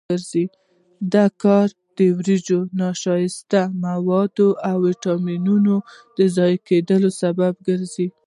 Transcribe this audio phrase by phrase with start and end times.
[1.13, 1.67] دا کار
[1.97, 5.75] د وریجو د نشایستوي موادو او ویټامینونو
[6.17, 8.07] د ضایع کېدو سبب ګرځي.